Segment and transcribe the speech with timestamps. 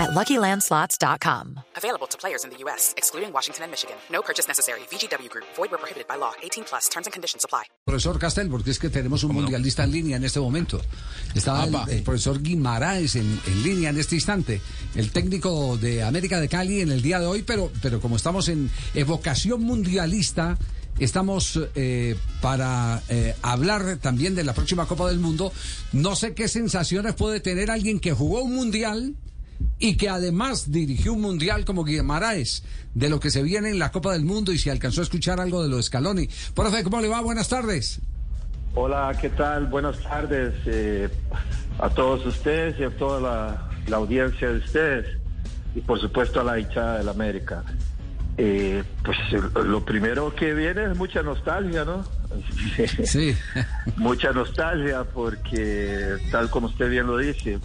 [0.00, 1.60] at LuckyLandSlots.com.
[1.76, 3.96] Available to players in the U.S., excluding Washington and Michigan.
[4.10, 4.80] No purchase necessary.
[4.90, 5.44] VGW Group.
[5.56, 6.32] Void where prohibited by law.
[6.42, 6.88] 18 plus.
[6.88, 7.64] Terms and conditions apply.
[7.86, 10.80] Profesor Castel, porque es que tenemos un mundialista en línea en este momento.
[11.34, 14.60] Está el, el profesor Guimaraes en, en línea en este instante,
[14.94, 18.48] el técnico de América de Cali en el día de hoy, pero, pero como estamos
[18.48, 20.56] en evocación mundialista,
[20.98, 25.50] Estamos eh, para eh, hablar también de la próxima Copa del Mundo.
[25.92, 29.14] No sé qué sensaciones puede tener alguien que jugó un mundial
[29.78, 32.64] y que además dirigió un mundial como Guimaraes
[32.94, 35.40] de lo que se viene en la Copa del Mundo y si alcanzó a escuchar
[35.40, 36.28] algo de lo de Scaloni.
[36.54, 37.20] Profe, ¿cómo le va?
[37.20, 38.00] Buenas tardes.
[38.74, 39.66] Hola, ¿qué tal?
[39.66, 41.08] Buenas tardes eh,
[41.78, 45.06] a todos ustedes y a toda la, la, audiencia de ustedes
[45.74, 47.64] y por supuesto a la hinchada del América.
[48.36, 49.18] Eh, pues
[49.66, 52.04] lo primero que viene es mucha nostalgia, ¿no?
[53.04, 53.36] Sí.
[53.96, 57.58] mucha nostalgia porque tal como usted bien lo dice,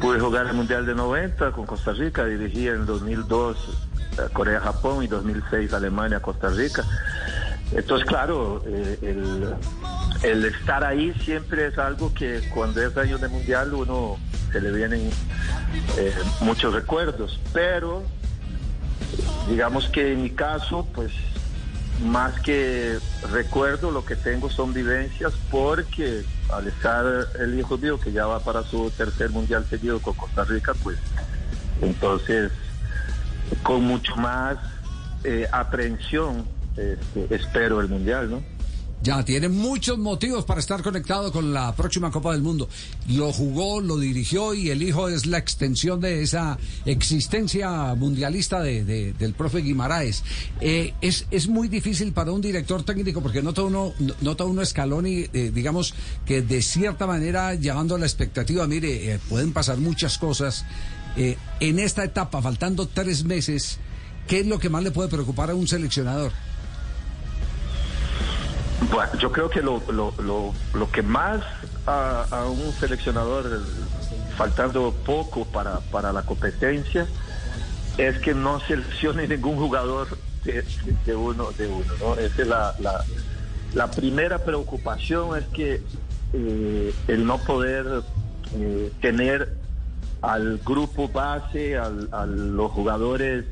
[0.00, 3.56] pude jugar el Mundial de 90 con Costa Rica, dirigí en 2002
[4.32, 6.84] Corea-Japón y 2006 Alemania-Costa Rica.
[7.72, 9.54] Entonces, claro, eh, el,
[10.22, 14.16] el, estar ahí siempre es algo que cuando es año de mundial uno
[14.50, 15.10] se le vienen
[15.96, 18.02] eh, muchos recuerdos, pero
[19.48, 21.12] digamos que en mi caso, pues
[22.04, 22.98] más que
[23.30, 27.04] recuerdo, lo que tengo son vivencias porque al estar
[27.38, 30.98] el hijo mío que ya va para su tercer mundial seguido con Costa Rica, pues
[31.80, 32.52] entonces
[33.62, 34.58] con mucho más
[35.24, 38.42] eh, aprehensión este, espero el mundial, ¿no?
[39.02, 42.68] Ya, tiene muchos motivos para estar conectado con la próxima Copa del Mundo.
[43.08, 48.84] Lo jugó, lo dirigió y el hijo es la extensión de esa existencia mundialista de,
[48.84, 50.22] de, del profe Guimaraes.
[50.60, 55.06] Eh, es, es muy difícil para un director técnico porque nota uno, nota uno escalón
[55.06, 55.94] y eh, digamos
[56.26, 60.66] que de cierta manera llevando la expectativa, mire, eh, pueden pasar muchas cosas.
[61.16, 63.78] en esta etapa, faltando tres meses,
[64.28, 66.32] ¿qué es lo que más le puede preocupar a un seleccionador?
[68.88, 71.42] Bueno, yo creo que lo, lo, lo, lo que más
[71.86, 73.62] a, un seleccionador,
[74.36, 77.06] faltando poco para, para la competencia,
[77.98, 80.08] es que no seleccione ningún jugador
[80.44, 80.64] de,
[81.04, 81.92] de uno de uno.
[82.00, 82.14] ¿no?
[82.14, 83.04] Esa es la, la,
[83.74, 85.82] la, primera preocupación, es que
[86.32, 88.02] eh, el no poder
[88.56, 89.56] eh, tener
[90.22, 93.44] al grupo base, al, a los jugadores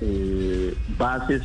[0.00, 1.42] eh, bases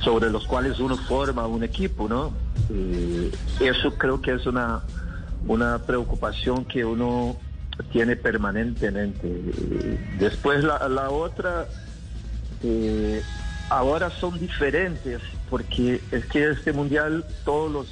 [0.00, 2.32] sobre los cuales uno forma un equipo, ¿no?
[2.70, 4.82] Eh, eso creo que es una,
[5.46, 7.36] una preocupación que uno
[7.92, 9.28] tiene permanentemente.
[10.18, 11.66] Después la, la otra,
[12.62, 13.22] eh,
[13.70, 15.20] ahora son diferentes,
[15.50, 17.86] porque es que este mundial todos los,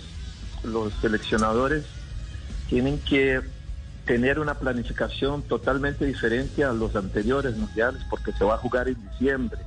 [0.65, 1.84] los seleccionadores
[2.69, 3.41] tienen que
[4.05, 8.97] tener una planificación totalmente diferente a los anteriores mundiales, porque se va a jugar en
[9.11, 9.59] diciembre.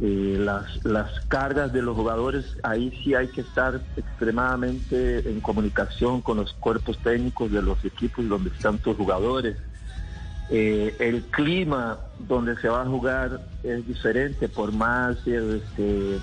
[0.00, 6.22] Eh, las, las cargas de los jugadores, ahí sí hay que estar extremadamente en comunicación
[6.22, 9.56] con los cuerpos técnicos de los equipos donde están tus jugadores.
[10.50, 16.18] Eh, el clima donde se va a jugar es diferente por más este,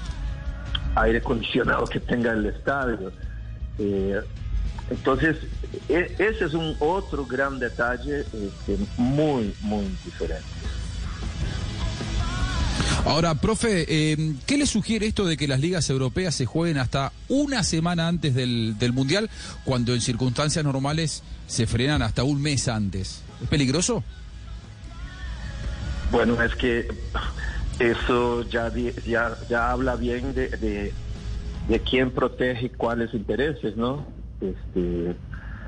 [0.96, 3.12] aire acondicionado que tenga el estadio.
[3.78, 4.22] Eh,
[4.90, 5.38] entonces,
[5.90, 10.46] e, ese es un otro gran detalle este, muy, muy diferente.
[13.06, 17.12] Ahora, profe, eh, ¿qué le sugiere esto de que las ligas europeas se jueguen hasta
[17.30, 19.30] una semana antes del, del, Mundial,
[19.64, 23.22] cuando en circunstancias normales se frenan hasta un mes antes?
[23.44, 24.04] ¿Es peligroso?
[26.12, 26.88] Bueno, es que
[27.78, 28.72] eso ya,
[29.06, 30.92] ya, ya habla bien de, de,
[31.68, 34.08] de quién protege cuáles intereses, ¿no?
[34.42, 35.16] Este,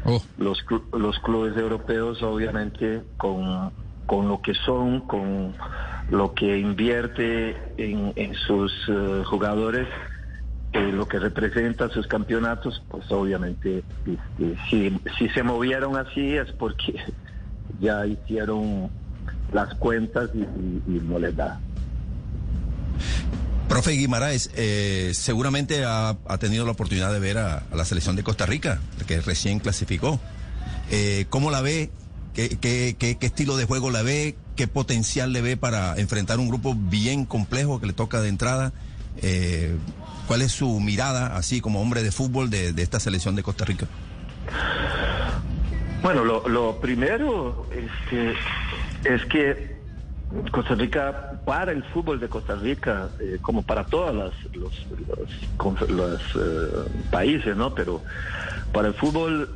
[0.05, 0.23] oh.
[0.39, 3.71] los, los clubes europeos, obviamente, con,
[4.07, 5.53] con lo que son, con
[6.09, 9.87] lo que invierte en, sus uh, jugadores,
[10.73, 16.51] eh, lo que representa sus campeonatos, pues obviamente este, si, si se movieron así es
[16.53, 16.95] porque
[17.81, 18.89] ya hicieron
[19.51, 21.59] las cuentas y, y, no les da.
[23.67, 28.45] Profe Guimaraes, eh, seguramente ha, tenido la oportunidad de ver a, la selección de Costa
[28.45, 30.21] Rica, que recién clasificó.
[30.89, 31.89] Eh, ¿Cómo la ve?
[32.33, 34.37] ¿Qué, qué, qué, qué estilo de juego la ve?
[34.57, 38.73] Qué potencial le ve para enfrentar un grupo bien complejo que le toca de entrada
[39.21, 39.75] Eh,
[40.27, 43.87] ¿Cuál es su mirada, así como hombre de fútbol, de, esta selección de Costa Rica?
[46.03, 48.33] Bueno, lo, primero este,
[49.05, 49.77] es que
[50.51, 54.33] Costa Rica, para el fútbol de Costa Rica, eh, como para todos los,
[55.89, 57.73] los, eh, países, ¿no?
[57.73, 58.03] Pero
[58.73, 59.49] para el fútbol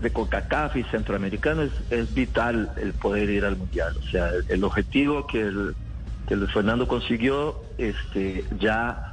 [0.00, 3.96] de CONCACAF y centroamericano es, vital el poder ir al mundial.
[3.98, 5.74] O sea, el, objetivo que el,
[6.28, 9.12] que Fernando consiguió este, ya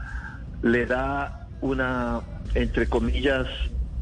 [0.61, 2.21] le da una,
[2.53, 3.47] entre comillas,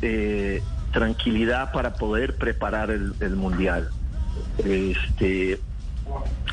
[0.02, 0.62] eh,
[0.92, 3.90] tranquilidad para poder preparar el, mundial.
[4.66, 5.60] Este,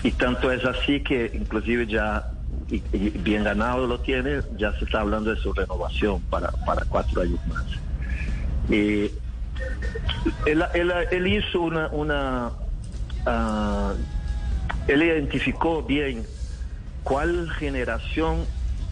[0.02, 2.30] y tanto es así que inclusive ya
[2.68, 7.40] bien ganado lo tiene, ya se está hablando de su renovación para, para cuatro años
[7.48, 7.64] más.
[8.70, 9.12] Eh,
[10.46, 10.64] él,
[11.10, 12.50] él, hizo una, una
[13.26, 13.94] ah,
[14.86, 16.24] él identificó bien
[17.02, 18.44] cuál generación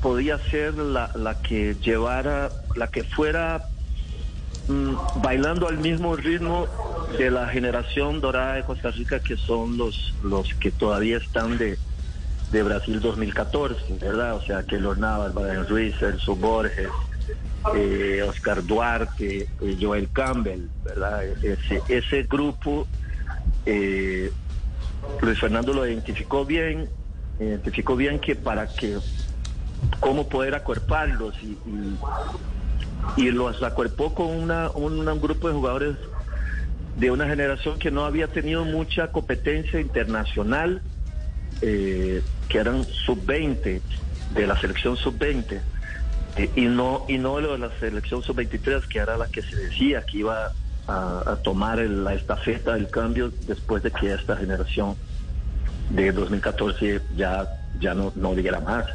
[0.02, 3.68] podía ser la, la que llevara, la que fuera
[4.68, 6.66] mm, bailando al mismo ritmo
[7.18, 11.78] de la generación dorada de Costa Rica, que son los, los que todavía están de,
[12.52, 14.36] de Brasil 2014, ¿verdad?
[14.36, 16.88] O sea, que los Navas, Brian Ruiz, Elso Borges,
[17.74, 20.68] eh, Oscar Duarte, eh, Joel Campbell.
[21.42, 22.86] Ese, ese grupo,
[23.64, 24.30] eh,
[25.20, 26.88] Luis Fernando lo identificó bien,
[27.40, 28.98] identificó bien que para que,
[30.00, 31.58] cómo poder acuerparlos y,
[33.16, 35.96] y, los acuerpó con una, un, grupo de jugadores
[36.96, 40.82] de una generación que no había tenido mucha competencia internacional,
[41.60, 42.22] que
[42.52, 43.80] eran sub-20,
[44.34, 45.60] de la selección sub-20
[46.54, 50.02] y no y no lo de la selección sub-23, que era la que se decía
[50.02, 50.52] que iba
[50.86, 54.96] a, tomar la estafeta del cambio después de que esta generación
[55.90, 57.48] de 2014 ya,
[57.80, 58.86] ya no, no diera más.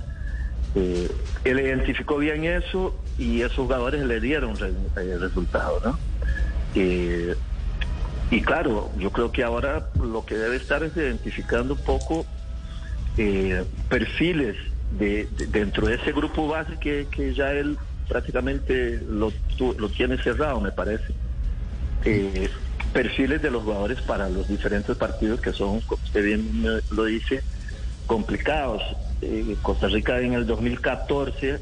[0.75, 1.11] Eh,
[1.43, 5.99] él identificó bien eso y esos jugadores le dieron el eh, resultado, ¿no?
[6.75, 7.35] Eh,
[8.29, 12.25] y claro, yo creo que ahora lo que debe estar es identificando un poco
[13.89, 14.55] perfiles
[14.97, 17.77] de, dentro de ese grupo base que, ya él
[18.07, 19.31] prácticamente lo,
[19.77, 21.13] lo tiene cerrado, me parece.
[22.03, 22.49] Eh,
[22.93, 27.41] perfiles de los jugadores para los diferentes partidos que son, como usted bien lo dice,
[28.05, 28.81] complicados.
[29.21, 31.59] Eh, Costa Rica en el 2014,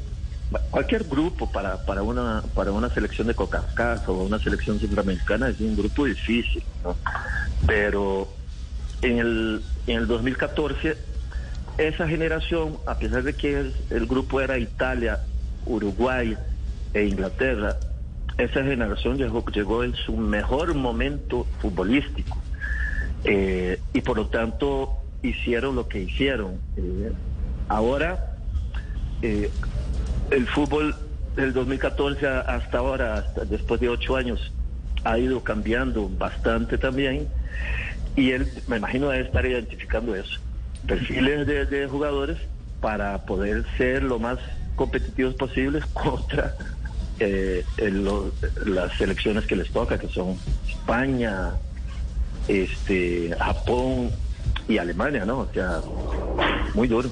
[0.70, 3.62] cualquier grupo para, para, una, para una selección de coca
[4.06, 6.62] o una selección centroamericana es un grupo difícil,
[7.66, 8.28] Pero
[9.02, 10.96] en el, en el 2014
[11.78, 15.20] esa generación, a pesar de que el, grupo era Italia,
[15.66, 16.36] Uruguay
[16.94, 17.76] e Inglaterra,
[18.38, 22.38] esa generación llegó, llegó en su mejor momento futbolístico
[23.24, 26.58] eh, y por lo tanto hicieron lo que hicieron.
[26.76, 27.12] Eh,
[27.68, 28.36] ahora,
[29.22, 29.50] eh,
[30.30, 30.94] el fútbol
[31.36, 34.52] del 2014 hasta ahora, después de ocho años,
[35.04, 37.28] ha ido cambiando bastante también
[38.16, 40.40] y él, me imagino, debe estar identificando eso
[40.86, 42.38] perfiles de, jugadores
[42.80, 44.38] para poder ser lo más
[44.76, 46.54] competitivos posibles contra
[47.18, 47.64] eh,
[48.64, 50.36] las selecciones que les toca, que son
[50.68, 51.50] España,
[52.48, 54.10] este, Japón
[54.68, 55.40] y Alemania, ¿no?
[55.40, 55.80] O sea,
[56.74, 57.10] muy duro.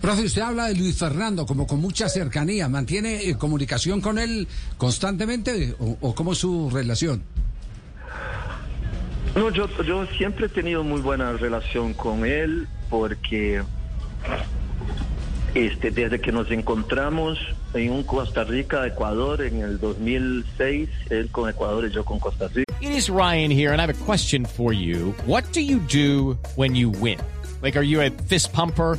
[0.00, 2.68] Profe, usted habla de Luis Fernando como con mucha cercanía.
[2.68, 4.48] ¿Mantiene eh, comunicación con él
[4.78, 7.22] constantemente o, o cómo es su relación?
[9.34, 13.62] No, yo, yo siempre he tenido muy buena relación con él porque
[15.54, 17.38] este, desde que nos encontramos
[17.74, 22.48] en un Costa Rica, Ecuador, en el 2006, él con Ecuador y yo con Costa
[22.48, 22.72] Rica.
[22.80, 25.14] It is Ryan here, and I have a question for you.
[25.26, 27.18] What do you do when you win?
[27.62, 28.98] Like, are you a fist pumper?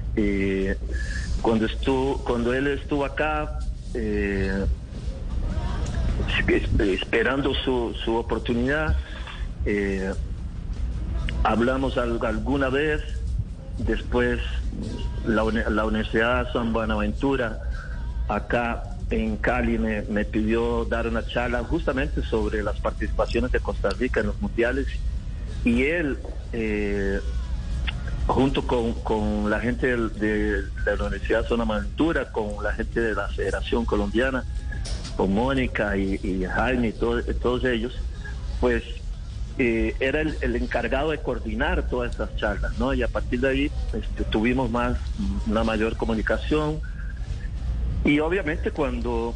[0.15, 0.75] Eh,
[1.41, 3.59] cuando, estuvo, cuando él estuvo acá,
[3.93, 4.65] eh,
[6.79, 8.97] esperando su, oportunidad,
[9.65, 10.13] eh,
[11.43, 13.01] hablamos alguna vez,
[13.77, 14.39] después
[15.25, 17.59] la, la Universidad San Buenaventura,
[18.27, 23.89] acá en Cali, me, me, pidió dar una charla justamente sobre las participaciones de Costa
[23.89, 24.87] Rica en los mundiales
[25.65, 26.17] y él
[28.31, 33.85] junto con, la gente de, la Universidad Zona Maventura, con la gente de la Federación
[33.85, 34.45] Colombiana,
[35.17, 37.93] con Mónica y, Jaime y todos ellos,
[38.61, 38.83] pues
[39.57, 42.93] eh, era el, encargado de coordinar todas estas charlas, ¿no?
[42.93, 44.97] Y a partir de ahí este, tuvimos más,
[45.45, 46.79] una mayor comunicación.
[48.05, 49.35] Y obviamente cuando,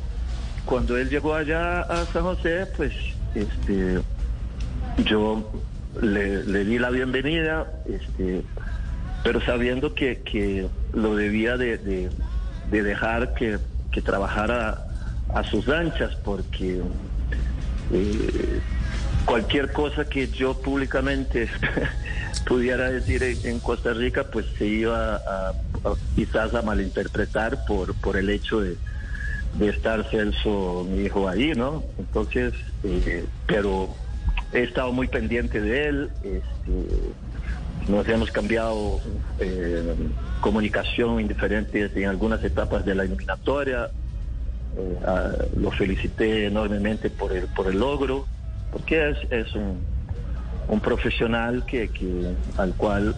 [0.66, 2.94] cuando él llegó allá a San José, pues
[3.36, 4.00] este,
[5.04, 5.52] yo
[6.02, 8.42] le, di la bienvenida, este,
[9.26, 12.12] pero sabiendo que, lo debía de,
[12.70, 13.58] dejar que,
[14.04, 14.86] trabajara
[15.34, 16.80] a sus anchas, porque
[17.92, 18.60] eh,
[19.26, 21.50] cualquier cosa que yo públicamente
[22.48, 25.54] pudiera decir en, Costa Rica, pues se iba a,
[26.16, 28.78] quizás a malinterpretar por, por el hecho de,
[29.60, 31.84] estar Celso, mi hijo, ahí, ¿no?
[31.98, 32.54] Entonces,
[32.84, 33.96] eh, pero
[34.54, 37.14] he estado muy pendiente de él, este,
[37.88, 39.00] nos hemos cambiado
[39.40, 39.94] eh,
[40.42, 43.90] comunicación indiferentes en algunas etapas de la eliminatoria,
[44.78, 48.26] eh, lo felicité enormemente por el, por el logro
[48.72, 49.80] porque es, es un,
[50.68, 53.16] un profesional que, que, al cual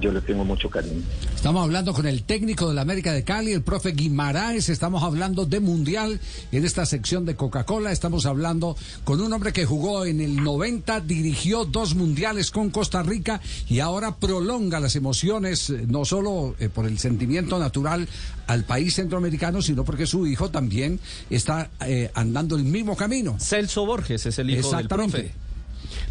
[0.00, 1.02] yo le tengo mucho cariño.
[1.38, 4.68] Estamos hablando con el técnico de la América de Cali, el profe Guimaraes.
[4.70, 7.92] Estamos hablando de Mundial en esta sección de Coca-Cola.
[7.92, 13.04] Estamos hablando con un hombre que jugó en el 90, dirigió dos mundiales con Costa
[13.04, 18.08] Rica y ahora prolonga las emociones, eh, no solo eh, por el sentimiento natural
[18.48, 20.98] al país centroamericano, sino porque su hijo también
[21.30, 23.36] está eh, andando el mismo camino.
[23.38, 25.32] Celso Borges es el hijo del profe.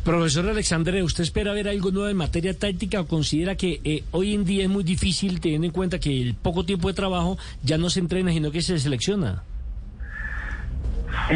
[0.08, 4.36] Profesor Alexandre, ¿usted espera ver algo nuevo en materia táctica o considera que eh, hoy
[4.36, 7.78] en día es muy difícil teniendo en cuenta que el poco tiempo de trabajo ya
[7.78, 9.44] no se entrena, sino que se selecciona?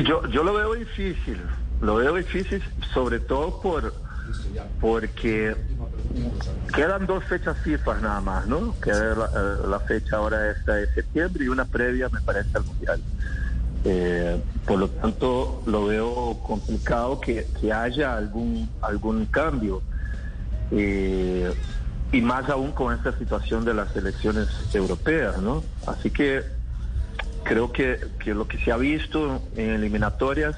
[0.08, 1.38] Yo, yo lo veo difícil,
[1.82, 2.64] lo veo difícil
[2.94, 3.94] sobre todo por
[4.80, 5.54] porque
[6.74, 8.74] quedan dos fechas FIFA nada más, ¿no?
[8.80, 12.64] Queda la, eh, la fecha ahora esta de septiembre y una previa me parece al
[12.64, 13.02] Mundial.
[13.84, 19.82] Eh, por lo tanto, lo veo complicado que, haya algún, algún cambio.
[20.72, 21.52] Eh,
[22.12, 25.64] y más aún con esta situación de las elecciones europeas, ¿no?
[25.88, 26.44] Así que
[27.44, 30.56] creo que, lo que se ha visto en eliminatorias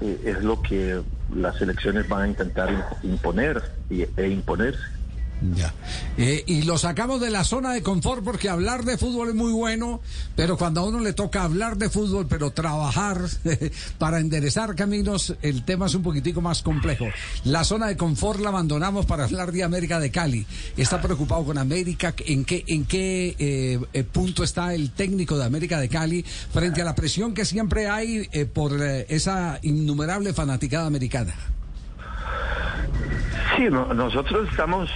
[0.00, 1.00] eh, es lo que
[1.34, 4.99] las elecciones van a intentar imponer e imponerse.
[5.40, 5.72] Ya.
[6.18, 9.52] Eh, y lo sacamos de la zona de confort porque hablar de fútbol es muy
[9.52, 10.00] bueno,
[10.36, 13.22] pero cuando a uno le toca hablar de fútbol, pero trabajar
[13.98, 17.06] para enderezar caminos, el tema es un poquitico más complejo.
[17.44, 20.46] La zona de confort la abandonamos para hablar de América de Cali.
[20.76, 22.14] ¿Está preocupado con América?
[22.26, 26.82] ¿En qué, en qué eh, eh, punto está el técnico de América de Cali frente
[26.82, 31.34] a la presión que siempre hay por esa innumerable fanaticada americana?
[33.56, 34.88] Sí, nosotros estamos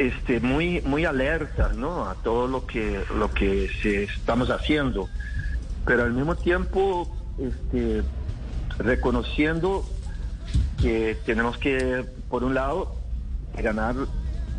[0.00, 2.06] este, muy, muy alertas ¿no?
[2.06, 5.10] a todo lo que, lo que se estamos haciendo,
[5.84, 8.02] pero al mismo tiempo este,
[8.78, 9.84] reconociendo
[10.80, 12.94] que tenemos que, por un lado,
[13.58, 13.94] ganar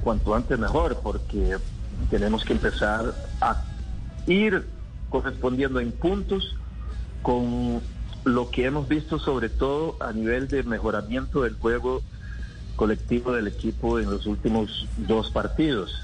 [0.03, 1.57] cuanto antes mejor, porque
[2.12, 3.63] tenemos que empezar a
[4.27, 4.67] ir
[5.10, 6.55] correspondiendo en puntos
[7.24, 7.81] con
[8.25, 12.03] lo que hemos visto sobre todo a nivel de mejoramiento del juego
[12.81, 16.03] colectivo del equipo en los últimos dos partidos.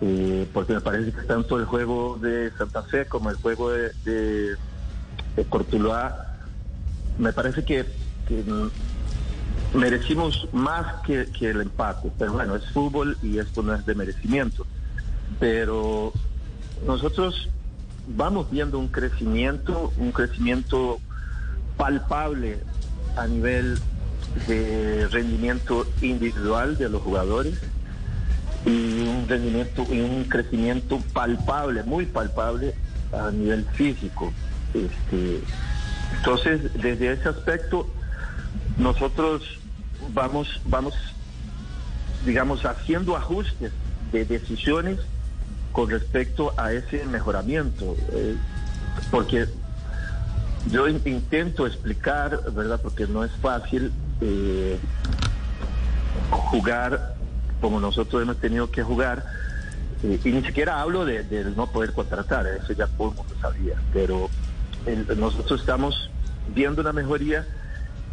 [0.00, 3.90] Eh, porque me parece que tanto el juego de Santa Fe como el juego de,
[4.04, 4.56] de,
[7.18, 7.84] me parece que,
[9.74, 12.12] merecimos más que, que, el empate.
[12.16, 14.64] Pero bueno, es fútbol y esto no es de merecimiento.
[15.40, 16.12] Pero
[16.86, 17.48] nosotros
[18.06, 21.00] vamos viendo un crecimiento, un crecimiento
[21.76, 22.60] palpable
[23.16, 23.80] a nivel
[24.46, 27.58] de rendimiento individual de los jugadores
[28.64, 32.74] y un rendimiento y un crecimiento palpable, muy palpable
[33.12, 34.32] a nivel físico.
[34.74, 35.40] Este,
[36.18, 37.86] entonces, desde ese aspecto,
[38.76, 39.42] nosotros
[40.12, 40.94] vamos, vamos,
[42.24, 43.72] digamos, haciendo ajustes
[44.12, 44.98] de decisiones
[45.72, 48.36] con respecto a ese mejoramiento, eh,
[49.10, 49.46] porque
[50.70, 52.80] yo intento explicar, ¿verdad?
[52.82, 54.78] Porque no es fácil eh,
[56.30, 57.16] jugar
[57.60, 59.24] como nosotros hemos tenido que jugar.
[60.02, 61.24] Eh, y ni siquiera hablo de,
[61.56, 64.30] no poder contratar, eso ya todo el mundo sabía, pero
[65.16, 66.08] nosotros estamos
[66.54, 67.46] viendo una mejoría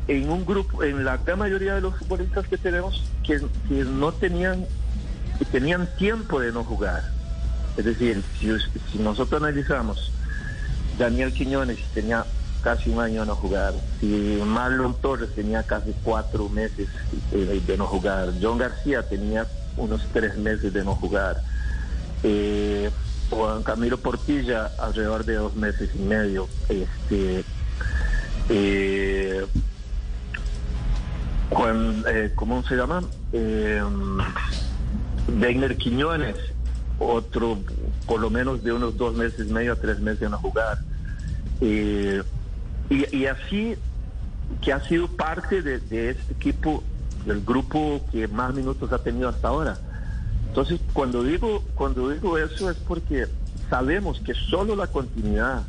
[0.07, 4.65] en un grupo, en la gran mayoría de los futbolistas que tenemos que, no tenían,
[5.39, 7.03] que tenían tiempo de no jugar.
[7.77, 8.49] Es decir, si,
[8.91, 10.11] si nosotros analizamos,
[10.97, 12.25] Daniel Quiñones tenía
[12.65, 13.75] casi un año no jugar.
[13.99, 16.89] Si Marlon Torres tenía casi cuatro meses
[17.31, 18.33] eh, de no jugar.
[18.41, 19.45] John García tenía
[19.77, 21.43] unos tres meses de no jugar.
[22.23, 22.89] Eh,
[23.29, 26.47] Juan Camilo Portilla alrededor de dos meses y medio.
[26.67, 27.43] Este,
[28.49, 29.45] eh,
[31.51, 33.03] Juan, eh, ¿cómo se llama?
[33.31, 33.83] Eh,
[35.77, 36.35] Quiñones,
[36.97, 37.59] otro
[38.07, 40.79] por lo menos de unos dos meses y medio a tres meses de no jugar.
[41.61, 42.23] Eh,
[42.89, 43.75] y, y así
[44.61, 45.75] que ha sido parte de,
[46.09, 46.83] este equipo,
[47.25, 49.77] del grupo que más minutos ha tenido hasta ahora.
[50.47, 53.27] Entonces, cuando digo, cuando digo eso es porque
[53.69, 55.63] sabemos que solo la continuidad,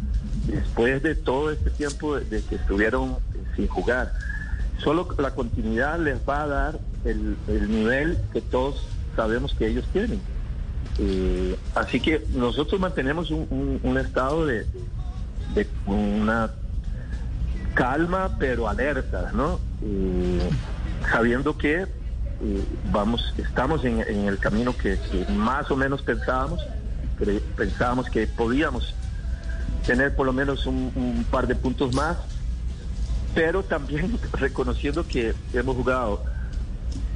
[0.46, 3.16] después de todo este tiempo de, que estuvieron eh,
[3.56, 4.12] sin jugar,
[4.78, 9.84] solo la continuidad les va a dar el, el nivel que todos sabemos que ellos
[9.92, 10.20] tienen.
[10.98, 14.66] Eh, así que nosotros mantenemos un, estado de
[15.86, 16.50] una
[17.76, 19.60] calma pero alerta, ¿no?
[19.82, 20.50] Eh,
[21.12, 24.98] sabiendo que eh, vamos, estamos en, el camino que,
[25.36, 26.66] más o menos pensábamos,
[27.54, 28.94] pensábamos que podíamos
[29.86, 32.16] tener por lo menos un, par de puntos más,
[33.34, 36.24] pero también reconociendo que hemos jugado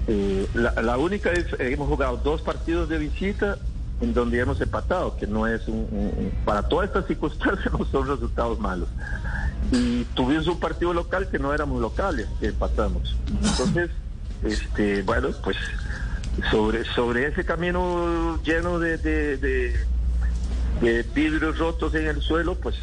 [0.06, 3.56] eh, la, única es hemos jugado dos partidos de visita
[4.02, 8.58] en donde hemos empatado, que no es un- para todas estas circunstancias no son resultados
[8.58, 8.88] malos.
[9.72, 13.16] Y tuvimos un partido local que no éramos locales, que empatamos.
[13.42, 13.90] Entonces,
[14.42, 15.56] este, bueno, pues
[16.50, 19.86] sobre, sobre ese camino lleno de, de, de-
[21.14, 22.74] vidrios rotos en el suelo, pues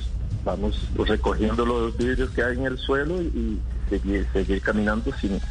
[0.46, 5.42] vamos recogiendo los vidrios que hay en el suelo y seguir, seguir caminando sin,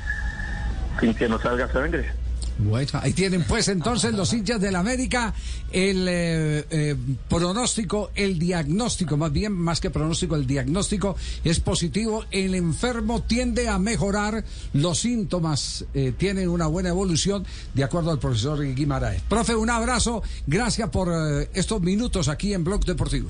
[1.01, 2.11] sin que nos salga sangre.
[2.59, 5.35] Bueno, ahí tienen pues entonces los hinchas del América
[5.71, 6.97] el eh, eh,
[7.29, 13.69] pronóstico, el diagnóstico, más bien, más que pronóstico, el diagnóstico es positivo, el enfermo tiende
[13.69, 17.45] a mejorar, los síntomas eh, tienen una buena evolución,
[17.75, 19.21] de acuerdo al profesor Guimaraes.
[19.23, 21.09] Profe, un abrazo, gracias por
[21.53, 23.29] estos minutos aquí en Blog Deportivo.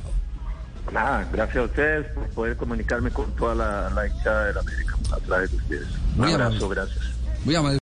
[0.93, 4.97] Nada, gracias a ustedes por poder comunicarme con toda la, la hinchada de la América
[5.11, 5.89] a través de ustedes.
[6.15, 6.75] Un Muy abrazo, amable.
[6.77, 7.05] gracias.
[7.45, 7.86] Muy amable.